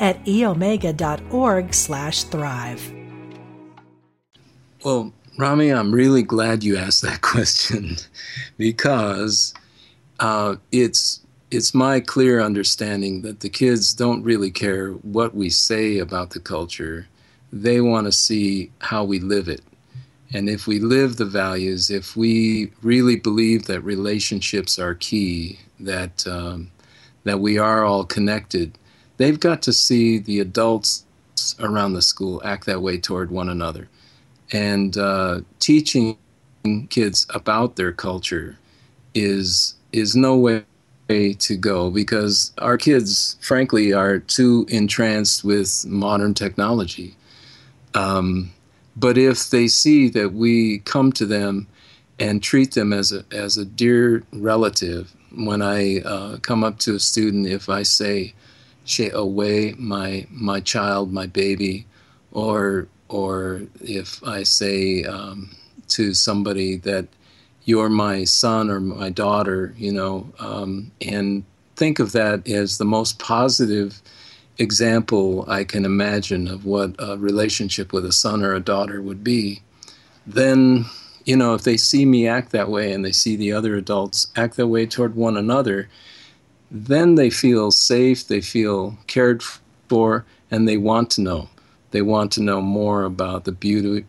at 0.00 0.24
eomega.org 0.24 1.74
slash 1.74 2.24
thrive. 2.24 2.92
Well, 4.84 5.12
Rami, 5.38 5.70
I'm 5.70 5.92
really 5.92 6.22
glad 6.22 6.62
you 6.62 6.76
asked 6.76 7.02
that 7.02 7.20
question 7.22 7.96
because 8.58 9.54
uh, 10.20 10.56
it's 10.72 11.20
it's 11.50 11.74
my 11.74 12.00
clear 12.00 12.40
understanding 12.40 13.22
that 13.22 13.40
the 13.40 13.48
kids 13.48 13.94
don't 13.94 14.24
really 14.24 14.50
care 14.50 14.90
what 14.90 15.34
we 15.34 15.50
say 15.50 15.98
about 15.98 16.30
the 16.30 16.40
culture 16.40 17.06
they 17.54 17.80
want 17.80 18.04
to 18.06 18.12
see 18.12 18.70
how 18.80 19.04
we 19.04 19.20
live 19.20 19.48
it. 19.48 19.62
And 20.32 20.48
if 20.48 20.66
we 20.66 20.80
live 20.80 21.16
the 21.16 21.24
values, 21.24 21.88
if 21.88 22.16
we 22.16 22.72
really 22.82 23.14
believe 23.14 23.66
that 23.66 23.80
relationships 23.82 24.78
are 24.80 24.94
key, 24.94 25.60
that 25.78 26.26
um, 26.26 26.72
that 27.22 27.38
we 27.38 27.56
are 27.56 27.84
all 27.84 28.04
connected, 28.04 28.76
they've 29.16 29.40
got 29.40 29.62
to 29.62 29.72
see 29.72 30.18
the 30.18 30.40
adults 30.40 31.04
around 31.60 31.92
the 31.94 32.02
school 32.02 32.40
act 32.44 32.66
that 32.66 32.82
way 32.82 32.98
toward 32.98 33.30
one 33.30 33.48
another, 33.48 33.88
and 34.52 34.96
uh, 34.96 35.40
teaching 35.58 36.16
kids 36.88 37.26
about 37.30 37.76
their 37.76 37.92
culture 37.92 38.56
is 39.14 39.74
is 39.92 40.16
no 40.16 40.36
way 40.36 40.64
to 41.08 41.56
go 41.56 41.90
because 41.90 42.52
our 42.58 42.78
kids, 42.78 43.36
frankly, 43.40 43.92
are 43.92 44.18
too 44.18 44.66
entranced 44.68 45.44
with 45.44 45.84
modern 45.86 46.34
technology. 46.34 47.14
Um, 47.94 48.52
but 48.96 49.18
if 49.18 49.50
they 49.50 49.68
see 49.68 50.08
that 50.10 50.32
we 50.32 50.78
come 50.80 51.12
to 51.12 51.26
them 51.26 51.66
and 52.18 52.42
treat 52.42 52.72
them 52.72 52.92
as 52.92 53.12
a, 53.12 53.24
as 53.32 53.56
a 53.58 53.64
dear 53.64 54.22
relative, 54.32 55.14
when 55.36 55.62
I 55.62 56.00
uh, 56.00 56.38
come 56.38 56.64
up 56.64 56.78
to 56.80 56.94
a 56.94 57.00
student, 57.00 57.46
if 57.46 57.68
I 57.68 57.82
say, 58.84 59.10
away 59.10 59.74
my, 59.78 60.26
my 60.30 60.60
child, 60.60 61.12
my 61.12 61.26
baby, 61.26 61.86
or, 62.32 62.88
or 63.08 63.62
if 63.80 64.22
I 64.24 64.42
say 64.42 65.04
um, 65.04 65.50
to 65.88 66.14
somebody 66.14 66.76
that 66.78 67.08
you're 67.64 67.88
my 67.88 68.24
son 68.24 68.70
or 68.70 68.80
my 68.80 69.10
daughter, 69.10 69.74
you 69.76 69.92
know, 69.92 70.30
um, 70.38 70.90
and 71.00 71.44
think 71.76 71.98
of 71.98 72.12
that 72.12 72.46
as 72.48 72.78
the 72.78 72.84
most 72.84 73.18
positive 73.18 74.00
example 74.58 75.44
I 75.48 75.64
can 75.64 75.84
imagine 75.84 76.46
of 76.46 76.64
what 76.64 76.94
a 76.98 77.16
relationship 77.16 77.92
with 77.92 78.04
a 78.04 78.12
son 78.12 78.42
or 78.42 78.54
a 78.54 78.60
daughter 78.60 79.02
would 79.02 79.24
be, 79.24 79.62
then, 80.26 80.84
you 81.24 81.36
know, 81.36 81.54
if 81.54 81.62
they 81.62 81.76
see 81.76 82.04
me 82.04 82.28
act 82.28 82.52
that 82.52 82.68
way 82.68 82.92
and 82.92 83.04
they 83.04 83.12
see 83.12 83.36
the 83.36 83.52
other 83.52 83.76
adults 83.76 84.28
act 84.36 84.56
that 84.56 84.68
way 84.68 84.86
toward 84.86 85.16
one 85.16 85.36
another, 85.36 85.88
then 86.74 87.14
they 87.14 87.30
feel 87.30 87.70
safe, 87.70 88.26
they 88.26 88.40
feel 88.40 88.98
cared 89.06 89.42
for, 89.88 90.26
and 90.50 90.66
they 90.68 90.76
want 90.76 91.08
to 91.12 91.20
know. 91.20 91.48
They 91.92 92.02
want 92.02 92.32
to 92.32 92.42
know 92.42 92.60
more 92.60 93.04
about 93.04 93.44
the 93.44 93.52
beauty, 93.52 94.04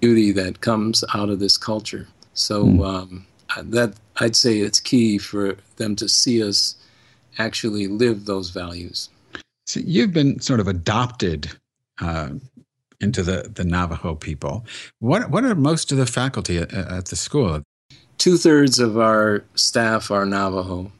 beauty 0.00 0.30
that 0.32 0.60
comes 0.60 1.02
out 1.12 1.28
of 1.28 1.40
this 1.40 1.56
culture. 1.56 2.06
So 2.34 2.64
mm. 2.64 2.86
um, 2.86 3.26
that 3.56 3.94
I'd 4.20 4.36
say 4.36 4.58
it's 4.58 4.78
key 4.78 5.18
for 5.18 5.56
them 5.76 5.96
to 5.96 6.08
see 6.08 6.40
us 6.40 6.76
actually 7.38 7.88
live 7.88 8.26
those 8.26 8.50
values. 8.50 9.10
So 9.66 9.80
you've 9.80 10.12
been 10.12 10.38
sort 10.38 10.60
of 10.60 10.68
adopted 10.68 11.50
uh, 12.00 12.30
into 13.00 13.24
the, 13.24 13.50
the 13.52 13.64
Navajo 13.64 14.14
people. 14.14 14.64
What, 15.00 15.30
what 15.30 15.44
are 15.44 15.56
most 15.56 15.90
of 15.90 15.98
the 15.98 16.06
faculty 16.06 16.58
at, 16.58 16.72
at 16.72 17.06
the 17.06 17.16
school? 17.16 17.62
Two 18.18 18.36
thirds 18.36 18.78
of 18.78 18.98
our 18.98 19.44
staff 19.56 20.12
are 20.12 20.24
Navajo, 20.24 20.92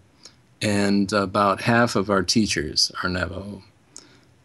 and 0.61 1.13
about 1.13 1.63
half 1.63 1.97
of 1.97 2.11
our 2.11 2.23
teachers 2.23 2.91
are 3.03 3.09
Navajo. 3.09 3.63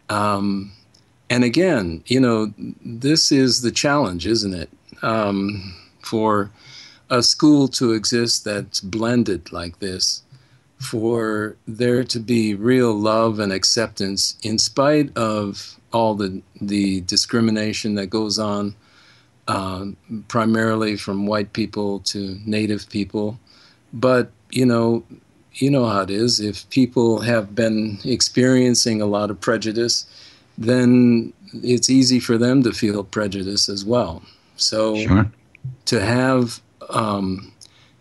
Um, 0.09 0.71
and 1.29 1.43
again, 1.43 2.03
you 2.05 2.19
know, 2.19 2.53
this 2.57 3.31
is 3.31 3.61
the 3.61 3.71
challenge, 3.71 4.27
isn't 4.27 4.53
it? 4.53 4.69
Um, 5.01 5.75
for 6.01 6.51
a 7.09 7.23
school 7.23 7.67
to 7.67 7.91
exist 7.93 8.45
that's 8.45 8.79
blended 8.79 9.51
like 9.51 9.79
this 9.79 10.23
for 10.83 11.55
there 11.65 12.03
to 12.03 12.19
be 12.19 12.55
real 12.55 12.93
love 12.93 13.39
and 13.39 13.53
acceptance 13.53 14.35
in 14.43 14.57
spite 14.57 15.15
of 15.17 15.79
all 15.93 16.13
the 16.13 16.41
the 16.59 17.01
discrimination 17.01 17.95
that 17.95 18.07
goes 18.07 18.37
on, 18.37 18.75
uh, 19.47 19.85
primarily 20.27 20.97
from 20.97 21.25
white 21.25 21.53
people 21.53 21.99
to 21.99 22.37
native 22.45 22.89
people. 22.89 23.39
But 23.93 24.31
you 24.51 24.65
know, 24.65 25.03
you 25.55 25.69
know 25.69 25.85
how 25.85 26.01
it 26.01 26.09
is. 26.09 26.39
If 26.39 26.69
people 26.69 27.21
have 27.21 27.55
been 27.55 27.99
experiencing 28.03 29.01
a 29.01 29.05
lot 29.05 29.29
of 29.29 29.39
prejudice, 29.39 30.05
then 30.57 31.33
it's 31.53 31.89
easy 31.89 32.19
for 32.19 32.37
them 32.37 32.63
to 32.63 32.71
feel 32.71 33.03
prejudice 33.03 33.69
as 33.69 33.85
well. 33.85 34.23
So 34.55 34.97
sure. 34.97 35.31
to 35.85 36.01
have 36.01 36.61
um, 36.89 37.51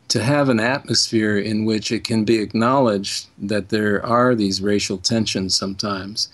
to 0.09 0.23
have 0.23 0.49
an 0.51 0.61
atmosphere 0.61 1.39
in 1.39 1.65
which 1.65 1.91
it 1.91 2.05
can 2.05 2.25
be 2.25 2.39
acknowledged 2.39 3.29
that 3.39 3.71
there 3.71 4.05
are 4.05 4.35
these 4.35 4.61
racial 4.61 4.99
tensions 4.99 5.57
sometimes, 5.57 6.29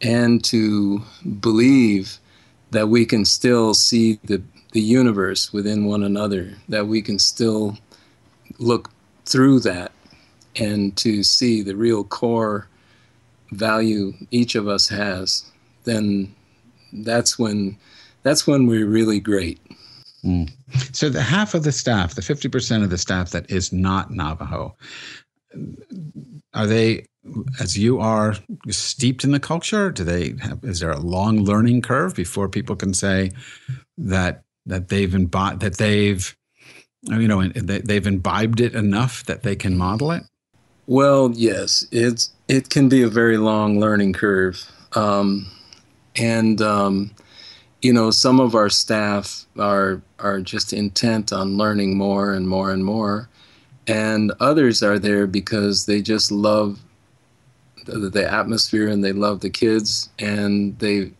and 0.00 0.42
to 0.44 1.02
believe 1.40 2.18
that 2.72 2.88
we 2.88 3.04
can 3.04 3.24
still 3.24 3.74
see 3.74 4.18
the, 4.24 4.42
the 4.72 4.80
universe 4.80 5.52
within 5.52 5.84
one 5.84 6.02
another, 6.02 6.54
that 6.68 6.88
we 6.88 7.00
can 7.00 7.18
still 7.18 7.78
look 8.58 8.90
through 9.24 9.60
that 9.60 9.91
and 10.56 10.96
to 10.98 11.22
see 11.22 11.62
the 11.62 11.76
real 11.76 12.04
core 12.04 12.68
value 13.52 14.12
each 14.30 14.54
of 14.54 14.68
us 14.68 14.88
has, 14.88 15.44
then 15.84 16.34
that's 16.92 17.38
when 17.38 17.76
that's 18.22 18.46
when 18.46 18.66
we're 18.66 18.86
really 18.86 19.20
great. 19.20 19.60
Mm. 20.24 20.50
So 20.92 21.08
the 21.08 21.22
half 21.22 21.54
of 21.54 21.64
the 21.64 21.72
staff, 21.72 22.14
the 22.14 22.22
50% 22.22 22.84
of 22.84 22.90
the 22.90 22.98
staff 22.98 23.30
that 23.30 23.50
is 23.50 23.72
not 23.72 24.12
Navajo, 24.12 24.76
are 26.54 26.66
they 26.66 27.06
as 27.60 27.78
you 27.78 28.00
are 28.00 28.34
steeped 28.68 29.24
in 29.24 29.32
the 29.32 29.40
culture? 29.40 29.90
Do 29.90 30.04
they 30.04 30.34
have, 30.40 30.60
is 30.62 30.80
there 30.80 30.90
a 30.90 30.98
long 30.98 31.44
learning 31.44 31.82
curve 31.82 32.14
before 32.14 32.48
people 32.48 32.76
can 32.76 32.94
say 32.94 33.30
that 33.98 34.42
that 34.66 34.88
they've 34.88 35.10
imbi- 35.10 35.58
that 35.60 35.78
they've 35.78 36.36
you 37.02 37.28
know 37.28 37.46
they've 37.48 38.06
imbibed 38.06 38.60
it 38.60 38.74
enough 38.74 39.24
that 39.24 39.42
they 39.42 39.56
can 39.56 39.76
model 39.76 40.10
it? 40.12 40.22
Well, 40.86 41.30
yes, 41.34 41.86
it's 41.92 42.30
it 42.48 42.68
can 42.68 42.88
be 42.88 43.02
a 43.02 43.08
very 43.08 43.38
long 43.38 43.78
learning 43.78 44.14
curve, 44.14 44.70
um, 44.94 45.50
and 46.16 46.60
um, 46.60 47.12
you 47.82 47.92
know 47.92 48.10
some 48.10 48.40
of 48.40 48.54
our 48.54 48.68
staff 48.68 49.46
are 49.58 50.02
are 50.18 50.40
just 50.40 50.72
intent 50.72 51.32
on 51.32 51.56
learning 51.56 51.96
more 51.96 52.32
and 52.32 52.48
more 52.48 52.72
and 52.72 52.84
more, 52.84 53.28
and 53.86 54.32
others 54.40 54.82
are 54.82 54.98
there 54.98 55.26
because 55.26 55.86
they 55.86 56.02
just 56.02 56.32
love 56.32 56.80
the, 57.84 58.10
the 58.10 58.30
atmosphere 58.30 58.88
and 58.88 59.04
they 59.04 59.12
love 59.12 59.40
the 59.40 59.50
kids 59.50 60.08
and 60.18 60.78
they 60.78 61.12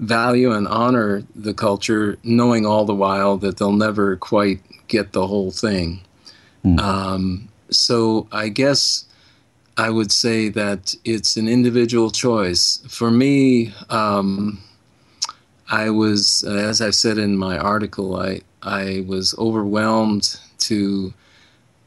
value 0.00 0.52
and 0.52 0.68
honor 0.68 1.24
the 1.34 1.54
culture, 1.54 2.18
knowing 2.22 2.64
all 2.66 2.84
the 2.84 2.94
while 2.94 3.36
that 3.38 3.56
they'll 3.56 3.72
never 3.72 4.16
quite 4.16 4.60
get 4.86 5.12
the 5.12 5.26
whole 5.26 5.50
thing. 5.50 6.00
Mm. 6.64 6.78
Um, 6.80 7.48
so 7.70 8.28
I 8.32 8.48
guess 8.48 9.04
I 9.76 9.90
would 9.90 10.10
say 10.10 10.48
that 10.50 10.94
it's 11.04 11.36
an 11.36 11.48
individual 11.48 12.10
choice. 12.10 12.82
For 12.88 13.10
me, 13.10 13.72
um, 13.90 14.60
I 15.70 15.90
was, 15.90 16.42
as 16.44 16.80
I 16.80 16.90
said 16.90 17.18
in 17.18 17.36
my 17.36 17.58
article, 17.58 18.16
I 18.16 18.40
I 18.62 19.04
was 19.06 19.36
overwhelmed 19.38 20.40
to 20.58 21.14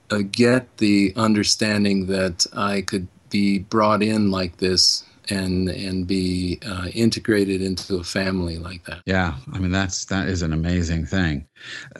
uh, 0.09 0.19
get 0.31 0.77
the 0.77 1.13
understanding 1.17 2.05
that 2.05 2.45
I 2.53 2.81
could 2.81 3.07
be 3.29 3.59
brought 3.59 4.01
in 4.01 4.31
like 4.31 4.57
this 4.57 5.03
and 5.29 5.69
and 5.69 6.07
be 6.07 6.59
uh, 6.65 6.87
integrated 6.93 7.61
into 7.61 7.97
a 7.97 8.03
family 8.03 8.57
like 8.57 8.85
that. 8.85 9.01
Yeah, 9.05 9.35
I 9.53 9.59
mean 9.59 9.71
that's 9.71 10.05
that 10.05 10.27
is 10.27 10.41
an 10.41 10.53
amazing 10.53 11.05
thing. 11.05 11.47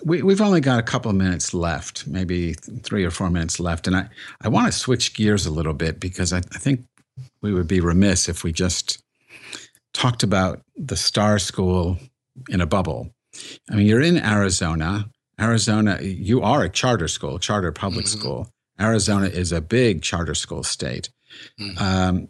We 0.03 0.21
we've 0.21 0.41
only 0.41 0.61
got 0.61 0.79
a 0.79 0.83
couple 0.83 1.11
of 1.11 1.17
minutes 1.17 1.53
left, 1.53 2.07
maybe 2.07 2.53
three 2.53 3.05
or 3.05 3.11
four 3.11 3.29
minutes 3.29 3.59
left, 3.59 3.87
and 3.87 3.95
I 3.95 4.09
I 4.41 4.49
want 4.49 4.71
to 4.71 4.77
switch 4.77 5.13
gears 5.13 5.45
a 5.45 5.51
little 5.51 5.73
bit 5.73 5.99
because 5.99 6.33
I, 6.33 6.37
I 6.37 6.57
think 6.57 6.85
we 7.41 7.53
would 7.53 7.67
be 7.67 7.79
remiss 7.79 8.29
if 8.29 8.43
we 8.43 8.51
just 8.51 9.03
talked 9.93 10.23
about 10.23 10.61
the 10.75 10.95
Star 10.95 11.39
School 11.39 11.97
in 12.49 12.61
a 12.61 12.65
bubble. 12.65 13.11
I 13.69 13.75
mean, 13.75 13.87
you're 13.87 14.01
in 14.01 14.17
Arizona. 14.17 15.09
Arizona, 15.39 15.99
you 16.01 16.41
are 16.41 16.63
a 16.63 16.69
charter 16.69 17.07
school, 17.07 17.39
charter 17.39 17.71
public 17.71 18.05
mm-hmm. 18.05 18.19
school. 18.19 18.49
Arizona 18.79 19.27
is 19.27 19.51
a 19.51 19.61
big 19.61 20.01
charter 20.01 20.35
school 20.35 20.63
state. 20.63 21.09
Mm-hmm. 21.59 21.83
Um, 21.83 22.27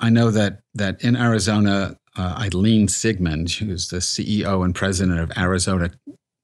I 0.00 0.10
know 0.10 0.30
that 0.30 0.60
that 0.74 1.02
in 1.02 1.16
Arizona, 1.16 1.96
uh, 2.16 2.34
Eileen 2.38 2.88
Sigmund, 2.88 3.50
who's 3.50 3.88
the 3.88 3.98
CEO 3.98 4.64
and 4.64 4.74
president 4.74 5.18
of 5.18 5.32
Arizona 5.36 5.90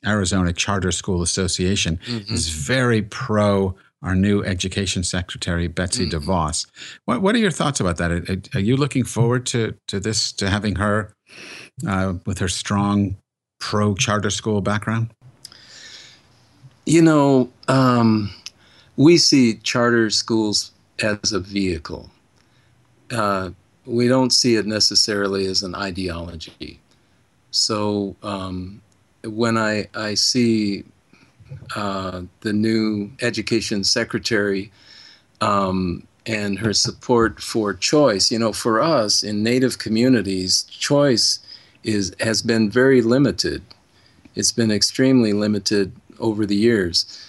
Arizona 0.06 0.52
Charter 0.52 0.92
School 0.92 1.22
Association, 1.22 1.98
mm-hmm. 2.06 2.34
is 2.34 2.48
very 2.48 3.02
pro 3.02 3.74
our 4.02 4.14
new 4.14 4.44
education 4.44 5.02
secretary 5.02 5.66
Betsy 5.66 6.06
mm-hmm. 6.06 6.30
DeVos. 6.30 6.66
What 7.06 7.22
what 7.22 7.34
are 7.34 7.38
your 7.38 7.50
thoughts 7.50 7.80
about 7.80 7.96
that? 7.96 8.10
Are, 8.10 8.58
are 8.58 8.60
you 8.60 8.76
looking 8.76 9.04
forward 9.04 9.46
to 9.46 9.74
to 9.88 10.00
this 10.00 10.32
to 10.32 10.50
having 10.50 10.76
her 10.76 11.14
uh, 11.86 12.14
with 12.26 12.38
her 12.38 12.48
strong 12.48 13.16
pro 13.60 13.94
charter 13.94 14.30
school 14.30 14.60
background? 14.60 15.10
You 16.86 17.00
know, 17.00 17.50
um, 17.66 18.30
we 18.96 19.16
see 19.16 19.54
charter 19.56 20.10
schools 20.10 20.72
as 21.00 21.32
a 21.32 21.40
vehicle. 21.40 22.10
Uh, 23.14 23.50
we 23.86 24.08
don't 24.08 24.32
see 24.32 24.56
it 24.56 24.66
necessarily 24.66 25.46
as 25.46 25.62
an 25.62 25.74
ideology. 25.74 26.80
So 27.50 28.16
um, 28.22 28.82
when 29.22 29.56
I, 29.56 29.86
I 29.94 30.14
see 30.14 30.84
uh, 31.76 32.22
the 32.40 32.52
new 32.52 33.10
education 33.20 33.84
secretary 33.84 34.72
um, 35.40 36.06
and 36.26 36.58
her 36.58 36.72
support 36.72 37.40
for 37.40 37.74
choice, 37.74 38.30
you 38.30 38.38
know, 38.38 38.52
for 38.52 38.80
us 38.80 39.22
in 39.22 39.42
Native 39.42 39.78
communities, 39.78 40.64
choice 40.64 41.38
is 41.84 42.14
has 42.18 42.42
been 42.42 42.70
very 42.70 43.02
limited. 43.02 43.62
It's 44.34 44.52
been 44.52 44.70
extremely 44.70 45.32
limited 45.32 45.92
over 46.18 46.46
the 46.46 46.56
years, 46.56 47.22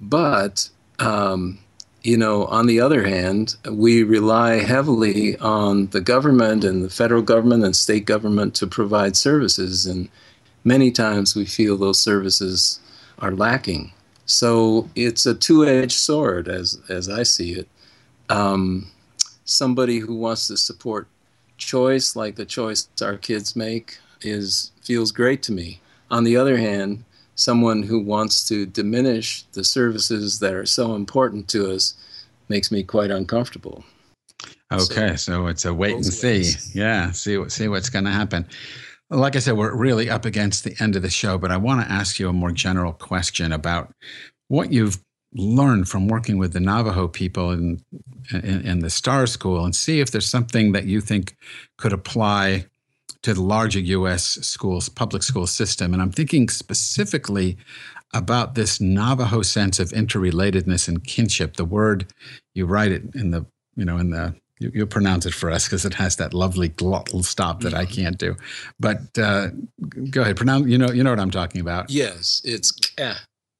but 0.00 0.68
um, 0.98 1.58
you 2.02 2.16
know, 2.16 2.46
on 2.46 2.66
the 2.66 2.80
other 2.80 3.06
hand, 3.06 3.56
we 3.70 4.02
rely 4.02 4.56
heavily 4.60 5.36
on 5.38 5.86
the 5.88 6.00
government 6.00 6.64
and 6.64 6.84
the 6.84 6.90
federal 6.90 7.22
government 7.22 7.64
and 7.64 7.76
state 7.76 8.06
government 8.06 8.54
to 8.54 8.66
provide 8.66 9.16
services, 9.16 9.86
and 9.86 10.08
many 10.64 10.90
times 10.90 11.36
we 11.36 11.44
feel 11.44 11.76
those 11.76 12.00
services 12.00 12.80
are 13.18 13.32
lacking. 13.32 13.92
So 14.24 14.88
it's 14.94 15.26
a 15.26 15.34
two-edged 15.34 15.92
sword, 15.92 16.48
as 16.48 16.80
as 16.88 17.08
I 17.08 17.24
see 17.24 17.52
it. 17.52 17.68
Um, 18.28 18.86
somebody 19.44 19.98
who 19.98 20.14
wants 20.14 20.46
to 20.46 20.56
support 20.56 21.08
choice, 21.58 22.16
like 22.16 22.36
the 22.36 22.46
choice 22.46 22.88
our 23.02 23.16
kids 23.16 23.56
make, 23.56 23.98
is 24.22 24.70
feels 24.82 25.12
great 25.12 25.42
to 25.42 25.52
me. 25.52 25.80
On 26.10 26.24
the 26.24 26.36
other 26.36 26.56
hand, 26.56 27.04
someone 27.40 27.82
who 27.82 27.98
wants 27.98 28.46
to 28.48 28.66
diminish 28.66 29.44
the 29.52 29.64
services 29.64 30.38
that 30.40 30.52
are 30.52 30.66
so 30.66 30.94
important 30.94 31.48
to 31.48 31.72
us 31.72 31.94
makes 32.48 32.70
me 32.70 32.82
quite 32.82 33.10
uncomfortable. 33.10 33.82
Okay, 34.72 35.16
so, 35.16 35.16
so 35.16 35.46
it's 35.46 35.64
a 35.64 35.74
wait 35.74 35.94
and 35.94 36.04
see. 36.04 36.28
Ways. 36.28 36.74
Yeah, 36.74 37.10
see 37.12 37.38
what 37.38 37.50
see 37.50 37.68
what's 37.68 37.90
going 37.90 38.04
to 38.04 38.10
happen. 38.10 38.46
Like 39.08 39.34
I 39.34 39.40
said, 39.40 39.56
we're 39.56 39.74
really 39.74 40.08
up 40.08 40.24
against 40.24 40.62
the 40.62 40.76
end 40.80 40.94
of 40.94 41.02
the 41.02 41.10
show, 41.10 41.38
but 41.38 41.50
I 41.50 41.56
want 41.56 41.84
to 41.84 41.90
ask 41.90 42.20
you 42.20 42.28
a 42.28 42.32
more 42.32 42.52
general 42.52 42.92
question 42.92 43.52
about 43.52 43.92
what 44.46 44.72
you've 44.72 44.98
learned 45.34 45.88
from 45.88 46.06
working 46.06 46.38
with 46.38 46.52
the 46.52 46.60
Navajo 46.60 47.08
people 47.08 47.50
in, 47.50 47.80
in, 48.32 48.60
in 48.66 48.78
the 48.80 48.90
Star 48.90 49.26
School, 49.26 49.64
and 49.64 49.74
see 49.74 50.00
if 50.00 50.12
there's 50.12 50.26
something 50.26 50.72
that 50.72 50.84
you 50.84 51.00
think 51.00 51.36
could 51.78 51.92
apply 51.92 52.66
to 53.22 53.34
the 53.34 53.42
larger 53.42 53.80
U.S. 53.80 54.24
schools, 54.24 54.88
public 54.88 55.22
school 55.22 55.46
system. 55.46 55.92
And 55.92 56.02
I'm 56.02 56.12
thinking 56.12 56.48
specifically 56.48 57.56
about 58.12 58.54
this 58.54 58.80
Navajo 58.80 59.42
sense 59.42 59.78
of 59.78 59.90
interrelatedness 59.90 60.88
and 60.88 61.04
kinship. 61.04 61.56
The 61.56 61.64
word 61.64 62.12
you 62.54 62.66
write 62.66 62.92
it 62.92 63.02
in 63.14 63.30
the, 63.30 63.46
you 63.76 63.84
know, 63.84 63.98
in 63.98 64.10
the 64.10 64.34
you, 64.58 64.70
you 64.74 64.86
pronounce 64.86 65.26
it 65.26 65.34
for 65.34 65.50
us 65.50 65.66
because 65.66 65.84
it 65.84 65.94
has 65.94 66.16
that 66.16 66.34
lovely 66.34 66.68
glottal 66.68 67.24
stop 67.24 67.62
that 67.62 67.74
I 67.74 67.86
can't 67.86 68.18
do. 68.18 68.36
But 68.78 69.18
uh, 69.18 69.48
go 70.10 70.22
ahead, 70.22 70.36
pronounce. 70.36 70.66
You 70.66 70.78
know, 70.78 70.90
you 70.90 71.02
know 71.02 71.10
what 71.10 71.20
I'm 71.20 71.30
talking 71.30 71.60
about. 71.60 71.90
Yes, 71.90 72.42
it's. 72.44 72.72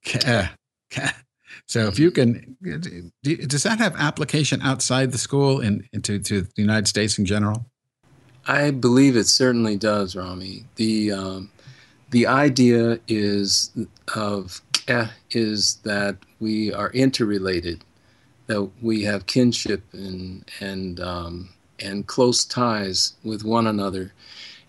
Keh. 0.04 0.48
Keh. 0.90 1.10
So 1.66 1.86
if 1.86 1.98
you 1.98 2.10
can, 2.10 2.56
does 3.22 3.62
that 3.62 3.78
have 3.78 3.94
application 3.96 4.60
outside 4.62 5.12
the 5.12 5.18
school 5.18 5.60
and 5.60 5.88
into 5.92 6.18
to 6.18 6.42
the 6.42 6.50
United 6.56 6.88
States 6.88 7.18
in 7.18 7.24
general? 7.24 7.64
I 8.46 8.70
believe 8.70 9.16
it 9.16 9.26
certainly 9.26 9.76
does, 9.76 10.16
Rami. 10.16 10.64
The 10.76 11.12
um, 11.12 11.50
the 12.10 12.26
idea 12.26 13.00
is 13.06 13.70
of 14.14 14.60
eh, 14.88 15.08
is 15.30 15.76
that 15.84 16.16
we 16.40 16.72
are 16.72 16.90
interrelated, 16.90 17.84
that 18.46 18.70
we 18.82 19.04
have 19.04 19.26
kinship 19.26 19.82
and 19.92 20.44
and 20.60 21.00
um, 21.00 21.50
and 21.78 22.06
close 22.06 22.44
ties 22.44 23.14
with 23.24 23.44
one 23.44 23.66
another. 23.66 24.12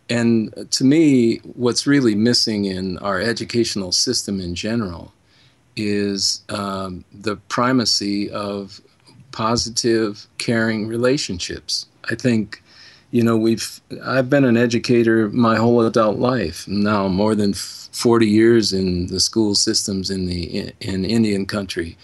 And 0.09 0.67
to 0.71 0.83
me, 0.83 1.37
what's 1.55 1.87
really 1.87 2.15
missing 2.15 2.65
in 2.65 2.97
our 2.97 3.19
educational 3.21 3.93
system 3.93 4.41
in 4.41 4.55
general 4.55 5.13
is 5.77 6.41
um, 6.49 7.05
the 7.13 7.37
primacy 7.47 8.29
of 8.29 8.81
positive, 9.31 10.27
caring 10.37 10.87
relationships. 10.87 11.85
I 12.09 12.15
think, 12.15 12.61
you 13.11 13.23
know, 13.23 13.37
we've, 13.37 13.81
I've 14.03 14.29
been 14.29 14.45
an 14.45 14.57
educator 14.57 15.29
my 15.29 15.57
whole 15.57 15.81
adult 15.85 16.17
life, 16.17 16.67
now 16.67 17.07
more 17.09 17.35
than 17.35 17.53
40 17.53 18.25
years 18.25 18.71
in 18.71 19.07
the 19.07 19.19
school 19.19 19.53
systems 19.53 20.09
in 20.09 20.25
the 20.27 20.73
in 20.79 21.03
Indian 21.05 21.45
country. 21.45 21.97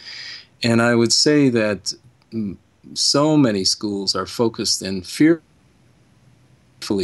And 0.63 0.82
I 0.82 0.96
would 0.96 1.13
say 1.13 1.50
that 1.50 1.93
so 2.93 3.38
many 3.38 3.63
schools 3.63 4.15
are 4.15 4.26
focused 4.26 4.82
and 4.82 5.06
fearfully 5.06 5.41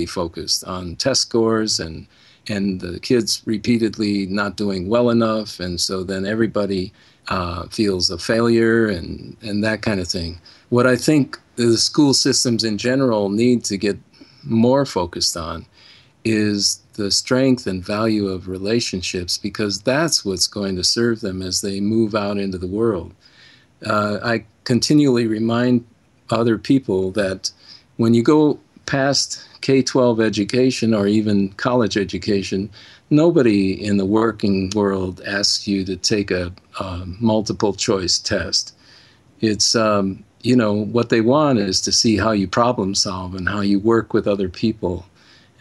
focused 0.06 0.64
on 0.66 0.96
test 0.96 1.22
scores 1.22 1.80
and 1.80 2.08
and 2.50 2.82
the 2.82 3.00
kids 3.00 3.42
repeatedly 3.46 4.26
not 4.26 4.58
doing 4.58 4.90
well 4.90 5.10
enough 5.10 5.62
and 5.62 5.80
so 5.80 6.04
then 6.04 6.26
everybody 6.26 6.92
uh, 7.30 7.66
feels 7.68 8.10
a 8.10 8.18
failure 8.18 8.88
and 8.88 9.38
and 9.42 9.64
that 9.64 9.82
kind 9.82 10.02
of 10.02 10.08
thing 10.08 10.42
what 10.70 10.86
i 10.86 10.96
think 10.96 11.40
the 11.56 11.78
school 11.78 12.14
systems 12.14 12.64
in 12.64 12.78
general 12.78 13.30
need 13.30 13.64
to 13.66 13.78
get 13.78 13.98
more 14.44 14.86
focused 14.86 15.38
on 15.38 15.66
is 16.26 16.82
the 16.94 17.12
strength 17.12 17.68
and 17.68 17.84
value 17.84 18.28
of 18.28 18.48
relationships 18.48 19.38
because 19.38 19.82
that's 19.82 20.24
what's 20.24 20.48
going 20.48 20.76
to 20.76 20.84
serve 20.84 21.22
them 21.22 21.42
as 21.42 21.62
they 21.62 21.80
move 21.80 22.16
out 22.16 22.38
into 22.38 22.58
the 22.58 22.68
world 22.68 23.14
uh, 23.86 24.20
I 24.24 24.46
continually 24.64 25.28
remind 25.28 25.86
other 26.30 26.58
people 26.58 27.12
that 27.12 27.52
when 27.98 28.14
you 28.14 28.24
go 28.24 28.60
past 28.86 29.48
K 29.62 29.82
12 29.82 30.20
education 30.20 30.94
or 30.94 31.08
even 31.08 31.50
college 31.54 31.98
education, 31.98 32.70
nobody 33.10 33.74
in 33.74 33.98
the 33.98 34.06
working 34.06 34.72
world 34.76 35.22
asks 35.26 35.68
you 35.68 35.84
to 35.86 35.96
take 35.96 36.32
a, 36.32 36.52
a 36.80 37.04
multiple 37.20 37.74
choice 37.74 38.18
test. 38.18 38.76
It's, 39.42 39.76
um, 39.76 40.24
you 40.44 40.56
know, 40.58 40.74
what 40.74 41.10
they 41.10 41.22
want 41.22 41.60
is 41.60 41.82
to 41.82 41.92
see 41.92 42.18
how 42.18 42.32
you 42.32 42.48
problem 42.48 42.94
solve 42.94 43.34
and 43.34 43.48
how 43.48 43.62
you 43.62 43.80
work 43.80 44.14
with 44.14 44.28
other 44.28 44.50
people 44.50 45.06